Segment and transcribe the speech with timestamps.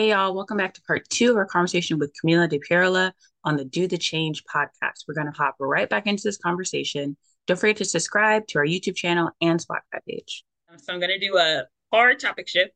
[0.00, 3.12] Hey, y'all, welcome back to part two of our conversation with Camila De Pierola
[3.44, 5.04] on the Do the Change podcast.
[5.06, 7.18] We're going to hop right back into this conversation.
[7.46, 10.42] Don't forget to subscribe to our YouTube channel and Spotify page.
[10.78, 12.70] So, I'm going to do a hard topic shift,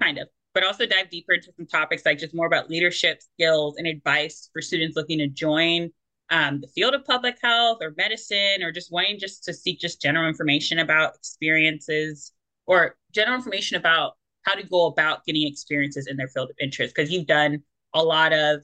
[0.00, 3.76] kind of, but also dive deeper into some topics like just more about leadership skills
[3.76, 5.92] and advice for students looking to join
[6.30, 10.02] um, the field of public health or medicine or just wanting just to seek just
[10.02, 12.32] general information about experiences
[12.66, 14.14] or general information about
[14.48, 17.62] how to go about getting experiences in their field of interest because you've done
[17.94, 18.62] a lot of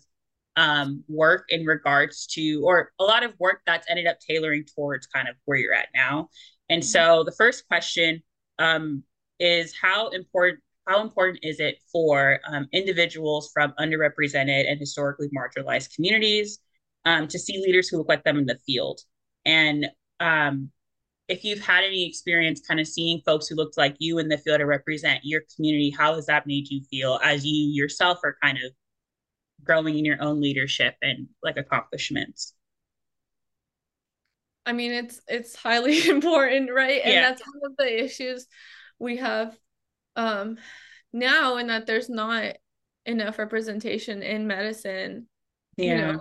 [0.57, 5.07] um, work in regards to or a lot of work that's ended up tailoring towards
[5.07, 6.29] kind of where you're at now
[6.71, 6.89] and mm-hmm.
[6.89, 8.23] so the first question
[8.59, 9.03] um,
[9.39, 15.95] is how important how important is it for um, individuals from underrepresented and historically marginalized
[15.95, 16.59] communities
[17.05, 19.01] um, to see leaders who look like them in the field
[19.45, 19.87] and
[20.21, 20.71] um,
[21.29, 24.39] if you've had any experience kind of seeing folks who looked like you in the
[24.39, 28.37] field to represent your community, how has that made you feel as you yourself are
[28.43, 28.73] kind of
[29.65, 32.55] growing in your own leadership and like accomplishments?
[34.67, 37.01] I mean, it's it's highly important, right?
[37.03, 37.23] And yeah.
[37.23, 38.47] that's one of the issues
[38.99, 39.57] we have
[40.17, 40.57] um
[41.13, 42.55] now in that there's not
[43.07, 45.27] enough representation in medicine.
[45.77, 45.85] Yeah.
[45.85, 46.21] You know,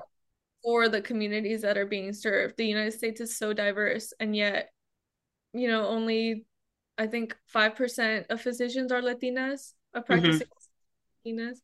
[0.63, 2.55] for the communities that are being served.
[2.57, 4.69] The United States is so diverse and yet
[5.53, 6.45] you know, only
[6.97, 10.13] I think 5% of physicians are Latinas, of mm-hmm.
[10.13, 10.47] practicing
[11.27, 11.39] mm-hmm.
[11.39, 11.57] Latinas.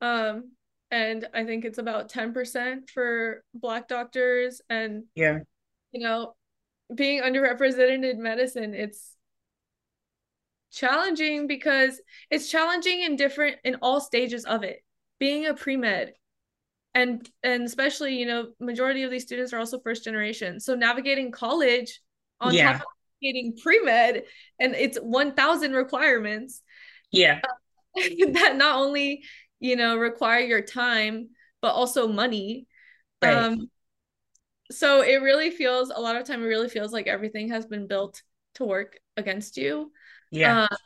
[0.00, 0.52] Um,
[0.90, 4.60] and I think it's about 10% for Black doctors.
[4.68, 5.38] And, yeah,
[5.92, 6.34] you know,
[6.94, 9.16] being underrepresented in medicine, it's
[10.72, 14.82] challenging because it's challenging in different, in all stages of it.
[15.18, 16.14] Being a pre med,
[16.94, 21.30] and and especially you know majority of these students are also first generation so navigating
[21.30, 22.00] college
[22.40, 22.72] on yeah.
[22.72, 22.86] top of
[23.20, 24.24] getting pre-med
[24.58, 26.62] and it's 1000 requirements.
[27.10, 27.40] Yeah.
[27.96, 29.24] Uh, that not only
[29.58, 32.66] you know require your time but also money.
[33.22, 33.36] Right.
[33.36, 33.70] um
[34.70, 37.86] so it really feels a lot of time it really feels like everything has been
[37.86, 38.22] built
[38.54, 39.92] to work against you.
[40.30, 40.62] Yeah.
[40.62, 40.76] Uh,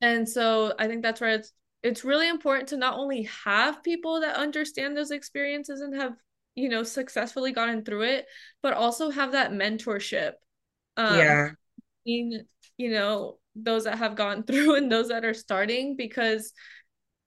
[0.00, 1.52] and so i think that's where it's
[1.82, 6.14] it's really important to not only have people that understand those experiences and have
[6.54, 8.26] you know successfully gotten through it
[8.62, 10.32] but also have that mentorship.
[10.96, 11.50] Um, yeah
[12.08, 16.52] you know those that have gone through and those that are starting because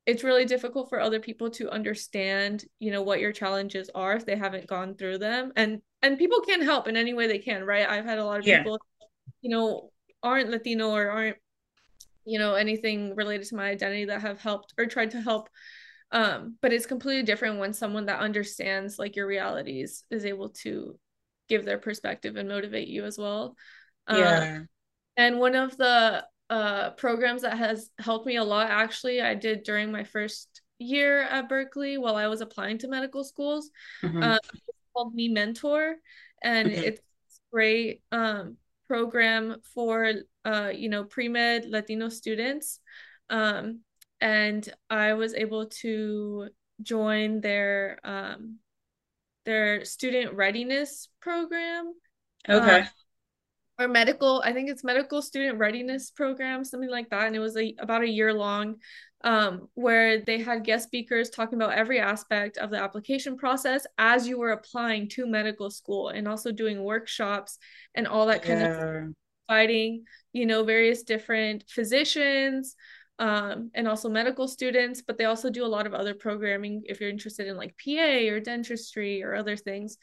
[0.08, 4.26] it's really difficult for other people to understand you know what your challenges are if
[4.26, 5.52] they haven't gone through them.
[5.56, 7.88] And and people can help in any way they can right?
[7.88, 8.60] I've had a lot of yeah.
[8.60, 8.80] people
[9.42, 9.92] you know
[10.24, 11.38] aren't latino or aren't
[12.26, 15.50] you know anything related to my identity that have helped or tried to help.
[16.12, 20.98] Um but it's completely different when someone that understands like your realities is able to
[21.48, 23.56] give their perspective and motivate you as well
[24.10, 24.56] yeah.
[24.58, 24.68] Um,
[25.18, 29.64] and one of the uh, programs that has helped me a lot, actually, I did
[29.64, 33.70] during my first year at Berkeley while I was applying to medical schools.
[34.04, 34.24] Mm-hmm.
[34.24, 34.40] Um,
[34.94, 35.94] called MiMentor,
[36.44, 36.84] and mm-hmm.
[36.84, 37.02] it's
[37.52, 38.58] great um,
[38.88, 40.12] program for
[40.46, 42.80] uh, you know pre med Latino students.
[43.30, 43.82] Um,
[44.20, 46.50] and I was able to
[46.82, 48.58] join their um,
[49.46, 51.94] their student readiness program.
[52.48, 52.82] Okay.
[52.82, 52.86] Uh,
[53.82, 57.58] or medical i think it's medical student readiness program something like that and it was
[57.58, 58.76] a, about a year long
[59.24, 64.28] um, where they had guest speakers talking about every aspect of the application process as
[64.28, 67.60] you were applying to medical school and also doing workshops
[67.94, 68.68] and all that kind yeah.
[68.68, 69.14] of
[69.48, 70.04] fighting
[70.34, 72.76] you know various different physicians
[73.20, 77.00] um, and also medical students but they also do a lot of other programming if
[77.00, 79.98] you're interested in like pa or dentistry or other things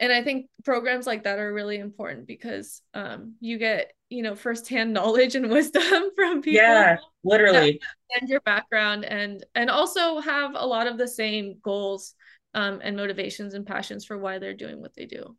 [0.00, 4.34] and i think programs like that are really important because um, you get you know
[4.34, 7.80] firsthand knowledge and wisdom from people yeah literally.
[8.18, 12.14] and your background and and also have a lot of the same goals
[12.54, 15.36] um, and motivations and passions for why they're doing what they do.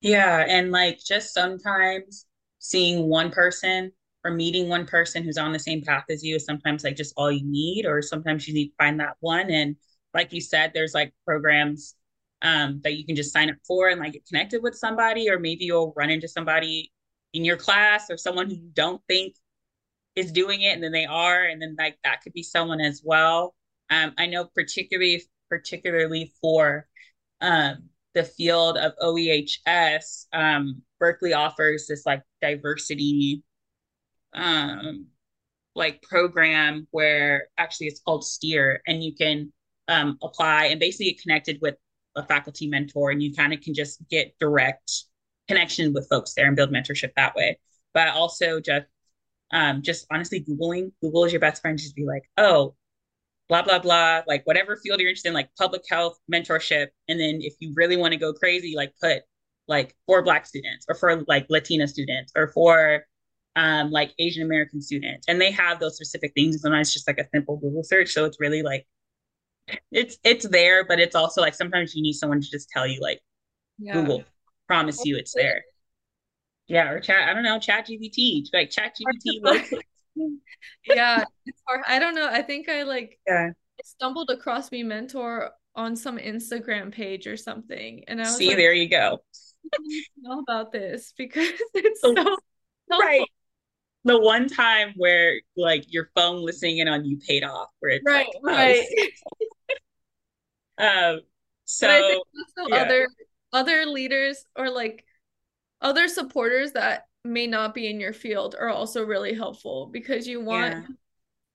[0.00, 2.26] Yeah and like just sometimes
[2.58, 3.92] seeing one person
[4.24, 7.12] or meeting one person who's on the same path as you is sometimes like just
[7.16, 9.50] all you need or sometimes you need to find that one.
[9.50, 9.76] And
[10.14, 11.94] like you said there's like programs
[12.46, 15.38] um, that you can just sign up for and like get connected with somebody, or
[15.38, 16.92] maybe you'll run into somebody
[17.32, 19.34] in your class or someone who you don't think
[20.14, 23.02] is doing it, and then they are, and then like that could be someone as
[23.04, 23.54] well.
[23.90, 26.86] Um, I know particularly particularly for
[27.40, 33.42] um, the field of OEHS, um, Berkeley offers this like diversity
[34.34, 35.06] um,
[35.74, 39.52] like program where actually it's called Steer, and you can
[39.88, 41.74] um, apply and basically get connected with
[42.16, 45.04] a faculty mentor and you kind of can just get direct
[45.48, 47.58] connection with folks there and build mentorship that way.
[47.94, 48.86] But also just
[49.52, 52.74] um, just honestly Googling, Google is your best friend, just be like, oh,
[53.48, 57.38] blah blah blah like whatever field you're interested in like public health mentorship and then
[57.40, 59.22] if you really want to go crazy like put
[59.68, 63.04] like for black students or for like latina students or for
[63.54, 67.18] um like asian american students and they have those specific things sometimes it's just like
[67.18, 68.86] a simple google search so it's really like
[69.90, 73.00] it's it's there but it's also like sometimes you need someone to just tell you
[73.00, 73.20] like
[73.78, 73.92] yeah.
[73.92, 74.24] google
[74.68, 75.62] promise you it's there
[76.68, 79.80] yeah or chat i don't know chat gpt like chat gpt
[80.86, 81.82] yeah, it's hard.
[81.86, 82.28] I don't know.
[82.28, 83.50] I think I like yeah
[83.84, 88.72] stumbled across MiMentor on some Instagram page or something, and I was see like, there
[88.72, 89.22] you go.
[90.18, 92.14] know about this because it's so,
[92.90, 93.26] right.
[94.04, 98.04] The one time where like your phone listening in on you paid off, where it's
[98.06, 98.86] right, like, right.
[98.98, 99.45] Oh,
[100.78, 101.20] um.
[101.64, 102.76] So also yeah.
[102.76, 103.08] other
[103.52, 105.04] other leaders or like
[105.80, 110.40] other supporters that may not be in your field are also really helpful because you
[110.40, 110.82] want yeah.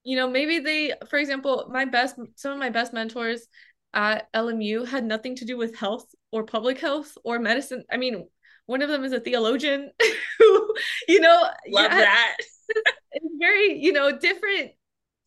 [0.03, 3.47] you know maybe they for example my best some of my best mentors
[3.93, 8.27] at LMU had nothing to do with health or public health or medicine i mean
[8.65, 9.91] one of them is a theologian
[10.39, 10.73] who
[11.07, 12.37] you know love yeah, that
[13.11, 14.71] it's very you know different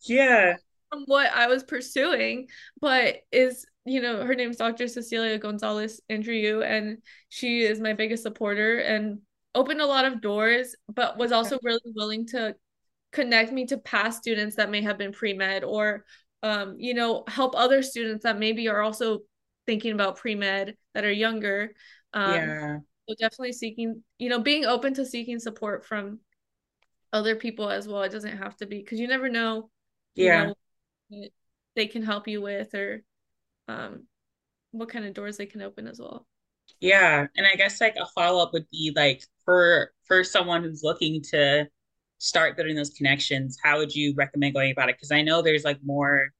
[0.07, 0.57] yeah
[0.91, 2.47] from what i was pursuing
[2.81, 6.99] but is you know her name's dr cecilia gonzalez andrieu and
[7.29, 9.19] she is my biggest supporter and
[9.55, 12.55] opened a lot of doors, but was also really willing to
[13.13, 16.05] connect me to past students that may have been pre-med or
[16.43, 19.21] um, you know, help other students that maybe are also
[19.65, 21.71] thinking about pre-med that are younger.
[22.13, 22.79] Um, yeah.
[23.09, 26.21] So definitely seeking, you know, being open to seeking support from
[27.15, 28.03] other people as well.
[28.03, 29.71] It doesn't have to be because you never know.
[30.15, 30.53] Yeah.
[31.11, 31.29] Know,
[31.77, 33.03] they can help you with or
[33.69, 34.05] um,
[34.73, 36.27] what kind of doors they can open as well.
[36.81, 40.83] Yeah, and I guess like a follow up would be like for for someone who's
[40.83, 41.67] looking to
[42.19, 44.97] start building those connections, how would you recommend going about it?
[44.97, 46.31] Because I know there's like more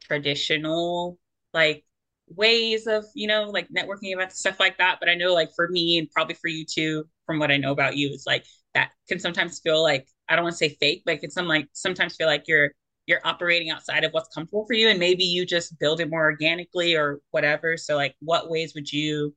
[0.00, 1.18] traditional
[1.52, 1.84] like
[2.28, 5.68] ways of you know like networking events stuff like that but i know like for
[5.68, 8.44] me and probably for you too from what i know about you is like
[8.74, 11.46] that can sometimes feel like i don't want to say fake but it can some
[11.48, 12.70] like sometimes feel like you're
[13.08, 16.24] you're operating outside of what's comfortable for you and maybe you just build it more
[16.24, 17.76] organically or whatever.
[17.78, 19.34] So like what ways would you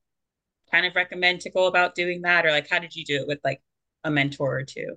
[0.70, 2.44] kind of recommend to go about doing that?
[2.44, 3.62] Or like how did you do it with like
[4.04, 4.96] a mentor or two?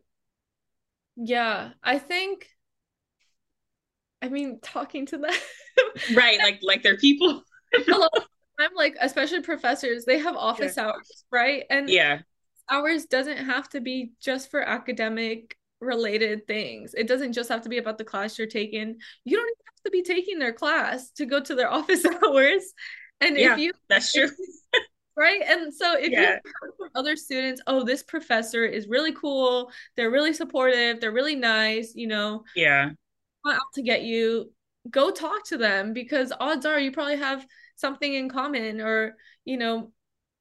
[1.15, 2.49] Yeah i think
[4.21, 5.31] i mean talking to them.
[6.13, 7.41] Right like like they're people.
[8.59, 11.63] I'm like especially professors they have office hours right?
[11.69, 12.19] And yeah.
[12.69, 16.93] hours doesn't have to be just for academic related things.
[16.93, 18.97] It doesn't just have to be about the class you're taking.
[19.23, 22.73] You don't have to be taking their class to go to their office hours.
[23.21, 24.29] And yeah, if you that's true.
[25.17, 25.41] right?
[25.45, 26.21] And so if yeah.
[26.21, 29.71] you heard from other students oh this professor is really cool.
[29.95, 30.99] They're really supportive.
[30.99, 32.89] They're really nice you know yeah.
[33.47, 34.51] Out to get you
[34.89, 37.45] go talk to them because odds are you probably have
[37.75, 39.91] something in common or you know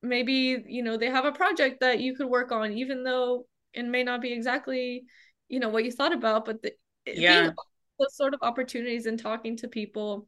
[0.03, 3.85] maybe you know they have a project that you could work on even though it
[3.85, 5.05] may not be exactly
[5.49, 6.73] you know what you thought about but the,
[7.07, 7.51] yeah.
[7.99, 10.27] those sort of opportunities and talking to people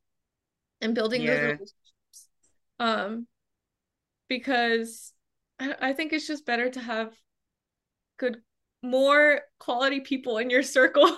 [0.80, 1.30] and building yeah.
[1.30, 2.28] those relationships
[2.78, 3.26] um
[4.28, 5.12] because
[5.58, 7.14] I, think it's just better to have
[8.18, 8.38] good
[8.82, 11.16] more quality people in your circle.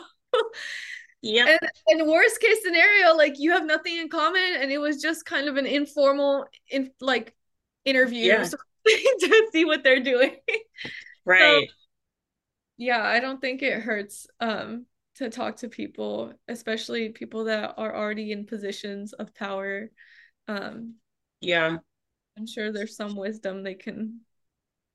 [1.21, 1.59] Yeah and,
[1.89, 5.49] and worst case scenario like you have nothing in common and it was just kind
[5.49, 7.35] of an informal in like
[7.85, 8.45] interview yeah.
[8.87, 10.37] to see what they're doing.
[11.25, 11.69] Right.
[11.69, 11.75] so,
[12.79, 17.95] yeah i don't think it hurts um to talk to people especially people that are
[17.95, 19.91] already in positions of power
[20.47, 20.95] um
[21.41, 21.79] yeah
[22.39, 24.21] I'm sure there's some wisdom they can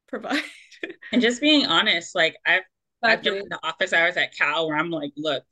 [0.08, 0.42] provide.
[1.12, 2.62] and just being honest, like I've
[3.04, 3.10] exactly.
[3.12, 5.44] I've jumped into office hours at Cal where I'm like, look,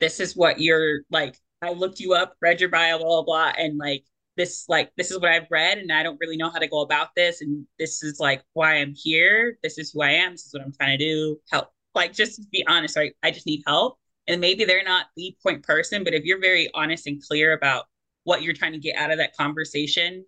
[0.00, 1.36] this is what you're like.
[1.62, 4.04] I looked you up, read your bio, blah blah blah, and like
[4.38, 6.80] this, like this is what I've read, and I don't really know how to go
[6.80, 9.58] about this, and this is like why I'm here.
[9.62, 10.32] This is who I am.
[10.32, 11.38] This is what I'm trying to do.
[11.52, 12.96] Help, like just be honest.
[12.96, 16.40] Right, I just need help, and maybe they're not the point person, but if you're
[16.40, 17.84] very honest and clear about
[18.24, 20.24] what you're trying to get out of that conversation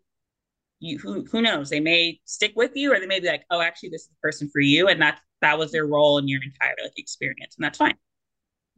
[0.81, 3.61] you who who knows they may stick with you or they may be like oh
[3.61, 6.43] actually this is the person for you and that that was their role in your
[6.43, 7.95] entire like experience and that's fine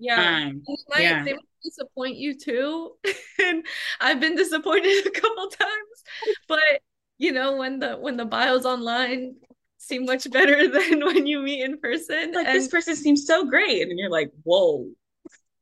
[0.03, 0.47] yeah.
[0.47, 1.25] Um, they might, yeah.
[1.25, 2.93] they might disappoint you too.
[3.43, 3.67] And
[4.01, 6.05] i've been disappointed a couple times.
[6.49, 6.81] But
[7.19, 9.37] you know when the when the bios online
[9.79, 12.33] seem much better than when you meet in person.
[12.33, 13.89] Like and, this person seems so great.
[13.89, 14.87] And you're like whoa.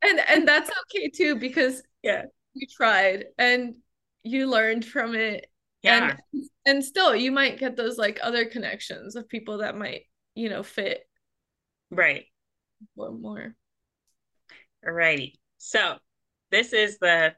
[0.02, 2.24] And and that's okay too because yeah.
[2.54, 3.76] you tried and
[4.22, 5.46] you learned from it.
[5.82, 6.14] Yeah.
[6.34, 10.02] and, and still you might get those like other connections of people that might
[10.34, 11.08] you know fit
[11.90, 12.26] right.
[12.96, 13.54] or more
[14.86, 15.96] alrighty so
[16.50, 17.34] this is the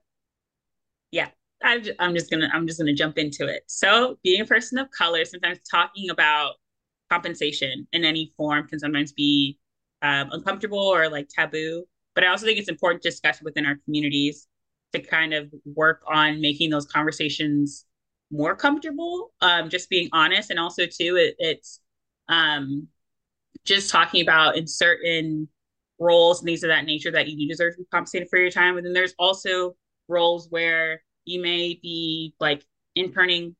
[1.10, 1.28] yeah
[1.64, 3.62] I'm just, I'm just gonna I'm just gonna jump into it.
[3.66, 6.54] So being a person of color, sometimes talking about
[7.10, 9.58] compensation in any form can sometimes be
[10.02, 11.84] um, uncomfortable or like taboo.
[12.14, 14.48] But I also think it's important to discuss within our communities
[14.92, 17.86] to kind of work on making those conversations
[18.30, 19.32] more comfortable.
[19.40, 21.80] Um, just being honest, and also too, it, it's
[22.28, 22.88] um,
[23.64, 25.48] just talking about in certain
[26.02, 28.50] roles and things of that nature that you do deserve to be compensated for your
[28.50, 28.76] time.
[28.76, 29.76] And then there's also
[30.08, 32.64] roles where you may be like
[32.96, 33.54] interning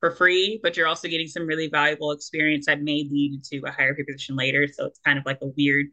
[0.00, 3.70] for free, but you're also getting some really valuable experience that may lead to a
[3.70, 4.66] higher pay position later.
[4.66, 5.86] So it's kind of like a weird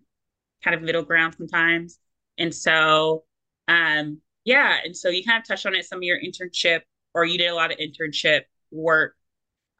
[0.64, 2.00] kind of middle ground sometimes.
[2.38, 3.24] And so,
[3.68, 6.82] um, yeah, and so you kind of touched on it some of your internship,
[7.14, 9.14] or you did a lot of internship work.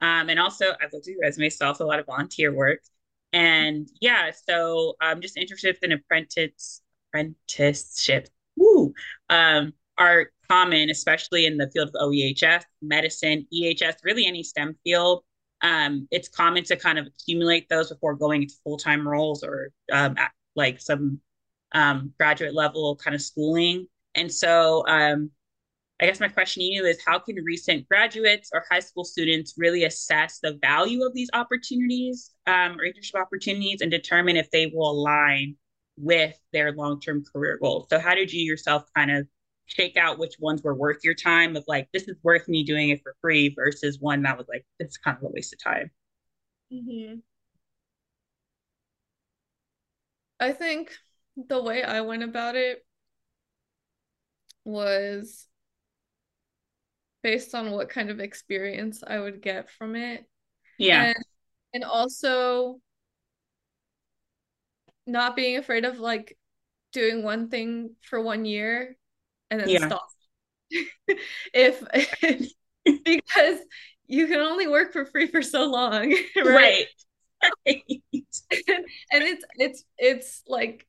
[0.02, 2.80] Um, and also, I've looked at your resume, so also a lot of volunteer work.
[3.34, 8.30] And yeah, so um, just internships and apprentice apprenticeships.
[8.56, 8.94] Woo!
[9.30, 15.24] Um, are common, especially in the field of OEHS, medicine, EHS, really any STEM field.
[15.62, 19.72] Um, it's common to kind of accumulate those before going into full time roles or
[19.92, 20.16] um,
[20.56, 21.20] like some
[21.72, 23.88] um, graduate level kind of schooling.
[24.16, 25.32] And so, um,
[26.00, 29.56] I guess my question to you is how can recent graduates or high school students
[29.58, 34.68] really assess the value of these opportunities um, or internship opportunities and determine if they
[34.68, 35.56] will align
[35.98, 37.88] with their long term career goals?
[37.90, 39.28] So, how did you yourself kind of
[39.66, 42.90] shake out which ones were worth your time of like this is worth me doing
[42.90, 45.92] it for free versus one that was like it's kind of a waste of time
[46.72, 47.16] mm-hmm.
[50.40, 50.96] i think
[51.36, 52.86] the way i went about it
[54.64, 55.48] was
[57.24, 60.26] based on what kind of experience i would get from it
[60.78, 61.26] yeah and,
[61.74, 62.80] and also
[65.06, 66.38] not being afraid of like
[66.92, 68.96] doing one thing for one year
[69.50, 69.88] and then yeah.
[69.88, 70.08] stop.
[71.54, 71.84] if,
[72.22, 72.52] if
[73.04, 73.60] because
[74.08, 76.86] you can only work for free for so long, right?
[77.66, 77.84] right.
[78.66, 80.88] and it's it's it's like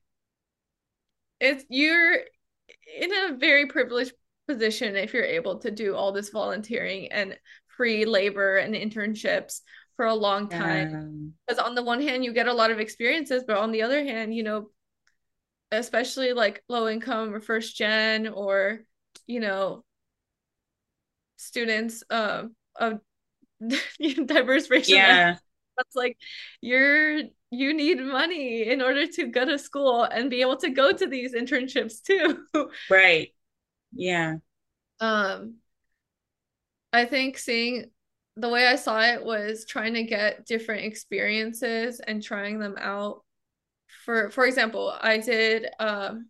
[1.39, 4.13] it's you're in a very privileged
[4.49, 7.37] position if you're able to do all this volunteering and
[7.77, 9.61] free labor and internships
[9.95, 11.33] for a long time.
[11.45, 14.03] Because on the one hand you get a lot of experiences but on the other
[14.03, 14.69] hand you know
[15.71, 18.79] especially like low income or first gen or
[19.27, 19.83] you know
[21.37, 22.43] students uh,
[22.75, 22.99] of
[24.25, 25.35] diverse racial yeah.
[25.77, 26.17] that's like
[26.59, 27.19] you're
[27.51, 31.07] you need money in order to go to school and be able to go to
[31.07, 32.45] these internships too.
[32.89, 33.29] Right
[33.91, 34.35] yeah
[34.99, 35.55] um
[36.93, 37.85] i think seeing
[38.35, 43.23] the way i saw it was trying to get different experiences and trying them out
[44.05, 46.29] for for example, I did um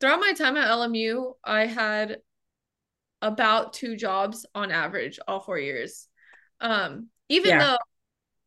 [0.00, 2.18] throughout my time at LMU, I had
[3.22, 6.08] about two jobs on average all four years.
[6.60, 7.58] Um, even yeah.
[7.58, 7.78] though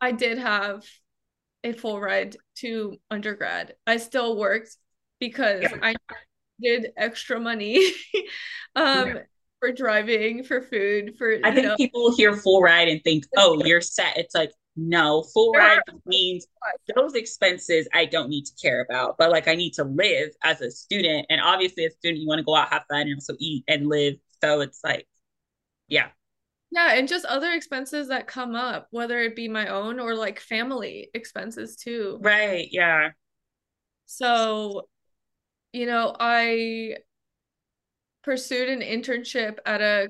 [0.01, 0.83] I did have
[1.63, 4.75] a full ride to undergrad, I still worked
[5.19, 5.77] because yeah.
[5.81, 5.95] I
[6.61, 7.77] did extra money
[8.75, 9.19] um yeah.
[9.59, 11.75] for driving, for food, for I think know.
[11.77, 14.17] people hear full ride and think, oh, you're set.
[14.17, 16.47] It's like no, full ride means
[16.95, 20.61] those expenses I don't need to care about, but like I need to live as
[20.61, 21.27] a student.
[21.29, 23.63] And obviously, as a student, you want to go out, have fun, and also eat
[23.67, 24.15] and live.
[24.41, 25.07] So it's like,
[25.87, 26.07] yeah.
[26.71, 26.93] Yeah.
[26.93, 31.09] And just other expenses that come up, whether it be my own or like family
[31.13, 32.17] expenses too.
[32.21, 32.67] Right.
[32.71, 33.09] Yeah.
[34.05, 34.87] So,
[35.73, 36.97] you know, I
[38.23, 40.09] pursued an internship at a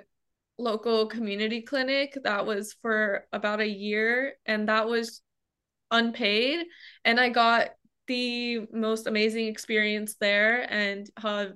[0.57, 5.21] local community clinic that was for about a year and that was
[5.89, 6.65] unpaid.
[7.05, 7.69] And I got
[8.07, 11.53] the most amazing experience there and have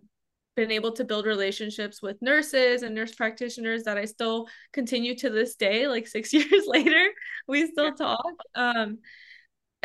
[0.55, 5.29] been able to build relationships with nurses and nurse practitioners that I still continue to
[5.29, 7.09] this day like 6 years later.
[7.47, 8.25] We still talk.
[8.55, 8.99] Um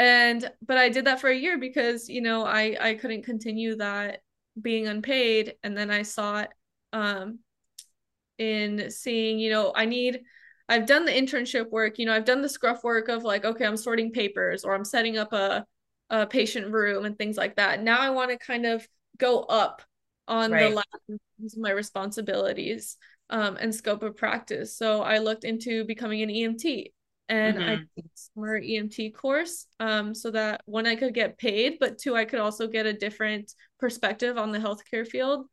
[0.02, 3.76] and but I did that for a year because you know I I couldn't continue
[3.76, 4.20] that
[4.60, 6.48] being unpaid and then I sought
[6.92, 7.38] um
[8.38, 10.22] in seeing, you know, I need
[10.68, 13.64] I've done the internship work, you know, I've done the scruff work of like, okay,
[13.64, 15.64] I'm sorting papers or I'm setting up a,
[16.10, 17.82] a patient room and things like that.
[17.82, 18.86] Now I want to kind of
[19.18, 19.82] go up
[20.26, 20.74] on right.
[20.74, 22.96] the of my responsibilities
[23.30, 24.76] um, and scope of practice.
[24.76, 26.92] So I looked into becoming an EMT
[27.32, 27.70] and mm-hmm.
[27.70, 32.14] I did summer EMT course um, so that one I could get paid, but two
[32.14, 35.46] I could also get a different perspective on the healthcare field.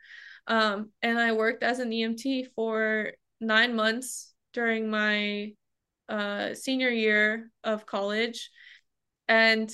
[0.45, 5.53] Um, and I worked as an EMT for nine months during my
[6.09, 8.49] uh, senior year of college.
[9.29, 9.73] And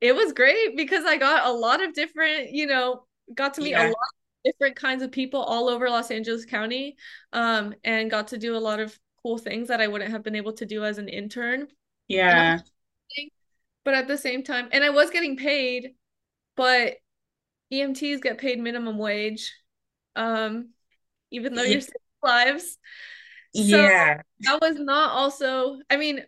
[0.00, 3.02] it was great because I got a lot of different, you know,
[3.34, 3.88] got to meet yeah.
[3.88, 3.96] a lot
[4.44, 6.96] different kinds of people all over Los Angeles County,
[7.34, 10.36] um, and got to do a lot of cool things that I wouldn't have been
[10.36, 11.66] able to do as an intern.
[12.08, 12.60] Yeah.
[13.84, 15.90] But at the same time, and I was getting paid,
[16.56, 16.94] but
[17.72, 19.54] EMTs get paid minimum wage,
[20.16, 20.70] um,
[21.30, 21.72] even though yeah.
[21.72, 21.92] you're saving
[22.22, 22.78] lives.
[23.54, 24.22] So yeah.
[24.40, 26.22] That was not also, I mean,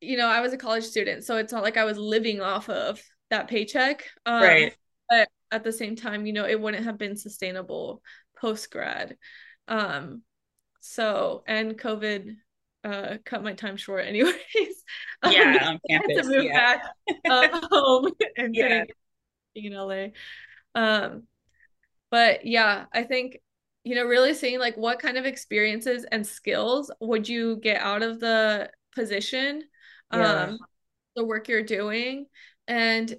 [0.00, 2.70] you know, I was a college student, so it's not like I was living off
[2.70, 4.04] of that paycheck.
[4.24, 4.76] Um, right.
[5.10, 8.02] But at the same time, you know, it wouldn't have been sustainable
[8.40, 9.18] post grad.
[9.66, 10.22] Um,
[10.80, 12.36] so and COVID
[12.84, 14.34] uh cut my time short anyways.
[15.24, 16.16] Yeah, um, on campus.
[16.16, 16.76] to move yeah.
[16.76, 16.84] back
[17.28, 18.84] uh, home and yeah.
[19.56, 20.06] in LA.
[20.76, 21.24] Um,
[22.08, 23.40] but yeah, I think
[23.84, 28.02] you know, really seeing like what kind of experiences and skills would you get out
[28.02, 29.62] of the position,
[30.12, 30.42] yeah.
[30.44, 30.58] um,
[31.16, 32.26] the work you're doing,
[32.66, 33.16] and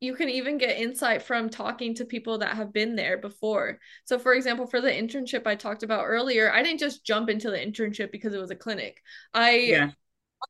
[0.00, 3.78] you can even get insight from talking to people that have been there before.
[4.04, 7.50] So, for example, for the internship I talked about earlier, I didn't just jump into
[7.50, 9.02] the internship because it was a clinic.
[9.34, 9.90] I yeah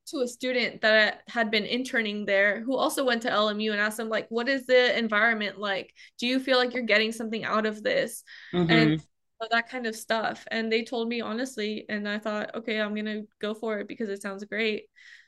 [0.09, 3.97] to a student that had been interning there who also went to LMU and asked
[3.97, 7.67] them like what is the environment like do you feel like you're getting something out
[7.67, 8.71] of this mm-hmm.
[8.71, 9.03] and
[9.51, 13.07] that kind of stuff and they told me honestly and I thought okay I'm going
[13.07, 14.85] to go for it because it sounds great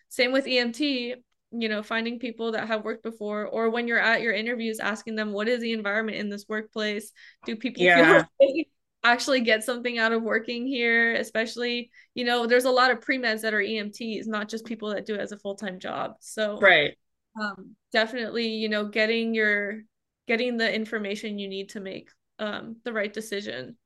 [0.09, 1.15] same with EMT
[1.53, 5.17] you know finding people that have worked before or when you're at your interviews asking
[5.17, 7.13] them what is the environment in this workplace?
[7.45, 8.25] Do people yeah.
[9.03, 11.15] actually get something out of working here?
[11.15, 15.07] Especially you know there's a lot of pre-meds that are emts not just people that
[15.07, 16.15] do it as a full-time job.
[16.21, 16.97] So right.
[17.41, 19.81] um, definitely you know getting your
[20.29, 23.77] getting the information you need to make um, the right decision.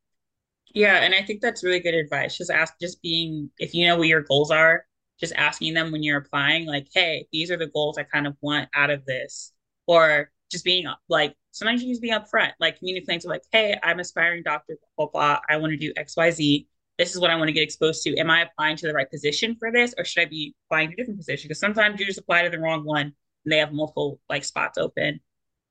[0.75, 2.37] Yeah and i think that's really good advice.
[2.37, 4.85] Just ask just being if you know what your goals are
[5.21, 8.37] just asking them when you're applying like hey these are the goals i kind of
[8.41, 9.53] want out of this
[9.87, 13.79] or just being like sometimes you just be upfront, like community plans are like, hey,
[13.83, 16.67] I'm aspiring doctor, blah, blah, I want to do XYZ.
[16.99, 18.17] This is what I want to get exposed to.
[18.17, 20.95] Am I applying to the right position for this, or should I be applying to
[20.95, 21.49] a different position?
[21.49, 23.13] Because sometimes you just apply to the wrong one
[23.45, 25.21] and they have multiple like spots open.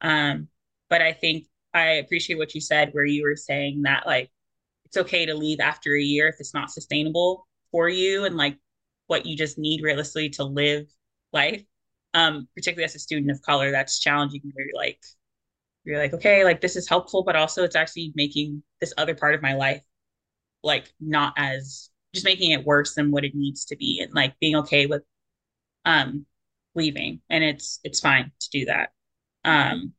[0.02, 0.48] Um,
[0.90, 4.32] but I think I appreciate what you said, where you were saying that like
[4.86, 8.58] it's okay to leave after a year if it's not sustainable for you and like
[9.08, 10.88] what you just need realistically to live
[11.32, 11.64] life
[12.14, 14.42] um, particularly as a student of color, that's challenging.
[14.54, 15.04] Where you're like,
[15.84, 19.36] you're like, okay, like this is helpful, but also it's actually making this other part
[19.36, 19.82] of my life
[20.64, 24.40] like not as just making it worse than what it needs to be and like
[24.40, 25.04] being okay with
[25.86, 26.26] um
[26.76, 27.22] leaving.
[27.30, 28.92] And it's it's fine to do that.
[29.46, 29.94] Um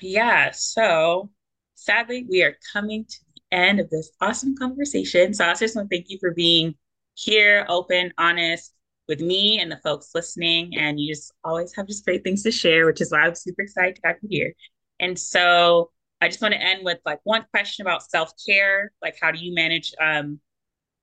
[0.00, 1.30] yeah so
[1.74, 5.34] sadly we are coming to the end of this awesome conversation.
[5.34, 6.74] So i just want to thank you for being
[7.16, 8.74] here open honest
[9.08, 10.76] with me and the folks listening.
[10.76, 13.62] And you just always have just great things to share, which is why I'm super
[13.62, 14.52] excited to have you here.
[15.00, 18.92] And so I just want to end with like one question about self care.
[19.02, 20.40] Like, how do you manage um,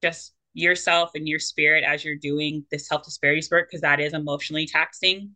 [0.02, 3.70] just yourself and your spirit as you're doing this health disparities work?
[3.70, 5.32] Because that is emotionally taxing,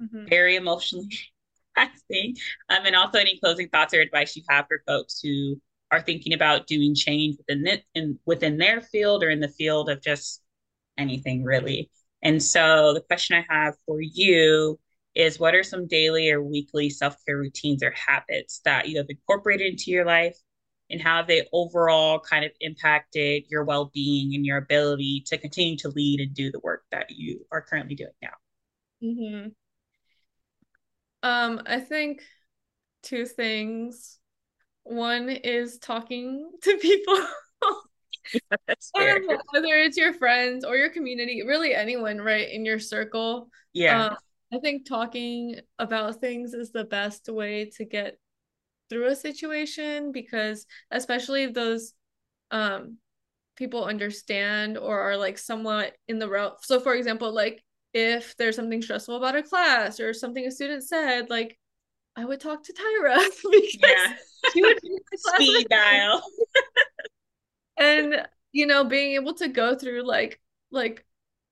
[0.00, 0.26] mm-hmm.
[0.26, 1.08] very emotionally
[1.76, 2.36] taxing.
[2.68, 6.32] Um, and also, any closing thoughts or advice you have for folks who are thinking
[6.32, 10.42] about doing change within it in within their field or in the field of just
[10.98, 11.90] anything really.
[12.22, 14.78] And so the question I have for you
[15.14, 19.72] is what are some daily or weekly self-care routines or habits that you have incorporated
[19.72, 20.36] into your life
[20.90, 25.76] and how have they overall kind of impacted your well-being and your ability to continue
[25.76, 28.28] to lead and do the work that you are currently doing now
[29.02, 29.48] mm-hmm.
[31.22, 32.22] um i think
[33.02, 34.19] two things
[34.90, 37.18] one is talking to people
[38.92, 43.48] whether it's your friends or your community, really anyone, right, in your circle.
[43.72, 44.06] Yeah.
[44.06, 44.16] Um,
[44.52, 48.18] I think talking about things is the best way to get
[48.88, 51.92] through a situation because especially if those
[52.50, 52.96] um
[53.54, 56.64] people understand or are like somewhat in the route.
[56.64, 60.82] So for example, like if there's something stressful about a class or something a student
[60.82, 61.58] said, like
[62.20, 63.16] I would talk to Tyra
[63.50, 64.14] because yeah.
[64.52, 64.78] she would
[65.16, 66.22] speed dial.
[67.78, 71.04] and you know being able to go through like like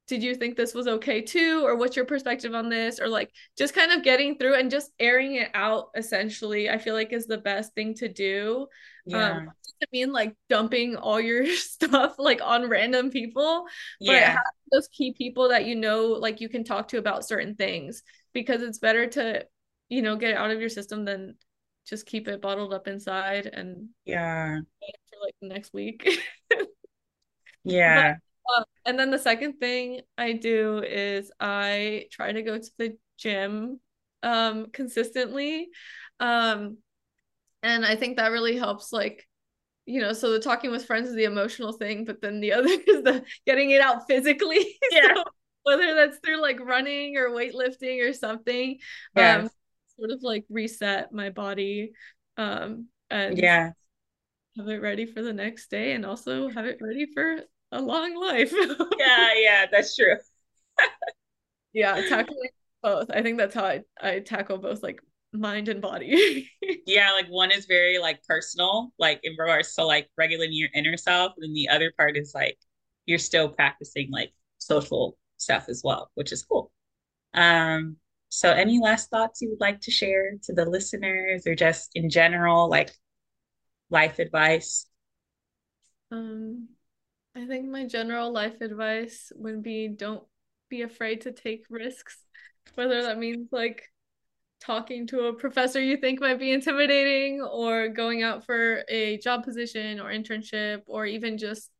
[0.07, 3.31] did you think this was okay too or what's your perspective on this or like
[3.57, 7.27] just kind of getting through and just airing it out essentially i feel like is
[7.27, 8.67] the best thing to do
[9.07, 9.33] yeah.
[9.33, 9.51] um
[9.81, 13.67] I mean like dumping all your stuff like on random people
[14.01, 14.35] yeah.
[14.35, 18.03] but those key people that you know like you can talk to about certain things
[18.33, 19.47] because it's better to
[19.89, 21.37] you know get it out of your system than
[21.87, 24.59] just keep it bottled up inside and yeah.
[24.59, 26.07] for like next week.
[27.65, 28.15] Yeah.
[28.47, 32.71] But, uh, and then the second thing i do is i try to go to
[32.79, 33.79] the gym
[34.23, 35.69] um consistently
[36.19, 36.79] um
[37.63, 39.29] and i think that really helps like
[39.85, 42.71] you know so the talking with friends is the emotional thing but then the other
[42.71, 44.79] is the getting it out physically.
[44.91, 45.15] Yeah.
[45.15, 45.25] So
[45.65, 48.79] whether that's through like running or weightlifting or something
[49.15, 49.45] yes.
[49.45, 49.51] um
[49.99, 51.93] sort of like reset my body
[52.37, 53.73] um and yeah.
[54.57, 57.39] have it ready for the next day and also have it ready for
[57.73, 58.53] a long life.
[58.99, 60.17] Yeah yeah that's true.
[61.73, 62.51] Yeah tackling
[62.83, 63.11] both.
[63.11, 65.01] I think that's how i i tackle both like
[65.33, 66.51] mind and body.
[66.87, 70.97] Yeah like one is very like personal like in regards to like regulating your inner
[70.97, 72.59] self and the other part is like
[73.07, 76.71] you're still practicing like social stuff as well which is cool.
[77.35, 77.97] Um
[78.29, 82.11] so any last thoughts you would like to share to the listeners or just in
[82.11, 82.91] general like
[83.91, 84.87] life advice?
[86.11, 86.69] Um
[87.37, 90.25] i think my general life advice would be don't
[90.69, 92.19] be afraid to take risks.
[92.75, 93.85] Whether that means like
[94.61, 99.45] talking to a professor you think might be intimidating or going out for a job
[99.45, 101.71] position or internship or even just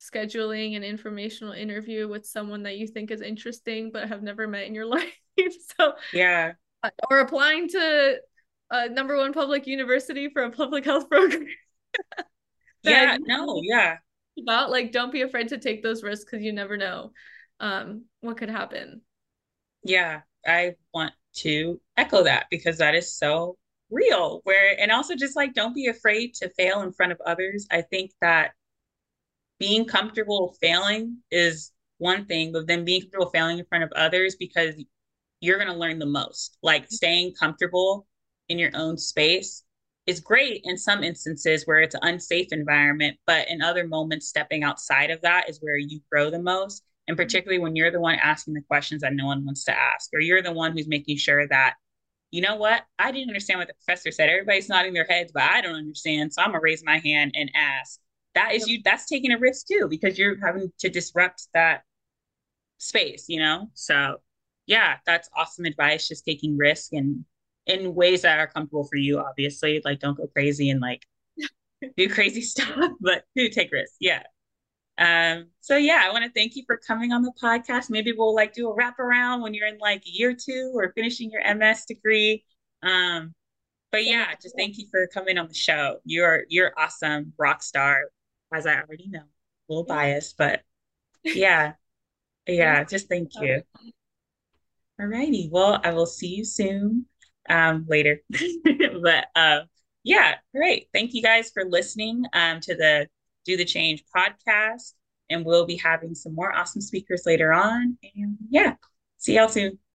[0.00, 4.66] scheduling an informational interview with someone that you think is interesting but have never met
[4.66, 5.18] in your life
[5.78, 6.52] so yeah.
[7.10, 8.18] or applying to
[8.70, 11.46] a number one public university for a public health program.
[12.82, 13.96] Yeah no yeah.
[14.42, 17.12] about like don't be afraid to take those risks because you never know
[17.58, 19.02] um what could happen.
[19.84, 23.58] Yeah i want to echo that because that is so
[23.90, 27.66] real where and also just like don't be afraid to fail in front of others.
[27.70, 28.52] I think that
[29.58, 34.36] being comfortable failing is one thing but then being comfortable failing in front of others
[34.36, 34.74] because
[35.40, 36.94] you're going to learn the most like mm-hmm.
[36.94, 38.06] staying comfortable
[38.48, 39.64] in your own space
[40.06, 44.62] is great in some instances where it's an unsafe environment but in other moments stepping
[44.62, 47.24] outside of that is where you grow the most and mm-hmm.
[47.24, 50.20] particularly when you're the one asking the questions that no one wants to ask, or
[50.20, 51.74] you're the one who's making sure that,
[52.30, 54.28] you know what, I didn't understand what the professor said.
[54.28, 56.32] Everybody's nodding their heads, but I don't understand.
[56.32, 57.98] So I'm gonna raise my hand and ask.
[58.36, 61.82] That is you, that's taking a risk too, because you're having to disrupt that
[62.78, 63.70] space, you know?
[63.74, 64.18] So
[64.66, 66.08] yeah, that's awesome advice.
[66.08, 67.24] Just taking risk and
[67.66, 69.80] in ways that are comfortable for you, obviously.
[69.84, 71.06] Like don't go crazy and like
[71.96, 73.96] do crazy stuff, but do take risks.
[74.00, 74.22] Yeah.
[74.98, 77.88] Um, so yeah, I want to thank you for coming on the podcast.
[77.88, 81.42] Maybe we'll like do a wraparound when you're in like year two or finishing your
[81.54, 82.44] MS degree.
[82.82, 83.34] Um,
[83.92, 85.96] but yeah, just thank you for coming on the show.
[86.04, 88.04] You're you're awesome, rock star,
[88.52, 89.20] as I already know.
[89.20, 90.62] A little biased, but
[91.24, 91.72] yeah.
[92.46, 93.62] Yeah, just thank you.
[95.00, 95.48] All righty.
[95.50, 97.06] Well, I will see you soon.
[97.48, 98.20] Um, later.
[99.02, 99.60] but uh
[100.04, 100.88] yeah, great.
[100.92, 103.08] Thank you guys for listening um to the
[103.44, 104.92] do the Change podcast.
[105.30, 107.96] And we'll be having some more awesome speakers later on.
[108.14, 108.74] And yeah,
[109.18, 109.78] see y'all soon.